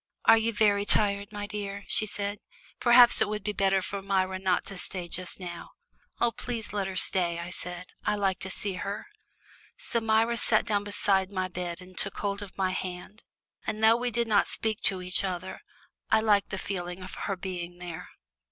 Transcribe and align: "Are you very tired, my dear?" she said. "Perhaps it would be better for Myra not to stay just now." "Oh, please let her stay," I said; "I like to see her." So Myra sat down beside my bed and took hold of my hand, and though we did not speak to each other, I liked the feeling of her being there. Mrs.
"Are 0.25 0.35
you 0.35 0.51
very 0.51 0.83
tired, 0.83 1.31
my 1.31 1.45
dear?" 1.45 1.83
she 1.87 2.07
said. 2.07 2.39
"Perhaps 2.79 3.21
it 3.21 3.27
would 3.29 3.43
be 3.43 3.53
better 3.53 3.83
for 3.83 4.01
Myra 4.01 4.39
not 4.39 4.65
to 4.65 4.75
stay 4.79 5.07
just 5.07 5.39
now." 5.39 5.73
"Oh, 6.19 6.31
please 6.31 6.73
let 6.73 6.87
her 6.87 6.95
stay," 6.95 7.37
I 7.37 7.51
said; 7.51 7.85
"I 8.03 8.15
like 8.15 8.39
to 8.39 8.49
see 8.49 8.73
her." 8.81 9.05
So 9.77 10.01
Myra 10.01 10.37
sat 10.37 10.65
down 10.65 10.83
beside 10.85 11.31
my 11.31 11.47
bed 11.47 11.81
and 11.81 11.95
took 11.95 12.17
hold 12.17 12.41
of 12.41 12.57
my 12.57 12.71
hand, 12.71 13.23
and 13.67 13.83
though 13.83 13.95
we 13.95 14.09
did 14.09 14.27
not 14.27 14.47
speak 14.47 14.81
to 14.85 15.03
each 15.03 15.23
other, 15.23 15.61
I 16.09 16.19
liked 16.19 16.49
the 16.49 16.57
feeling 16.57 17.03
of 17.03 17.13
her 17.13 17.35
being 17.35 17.77
there. 17.77 18.09
Mrs. 18.11 18.15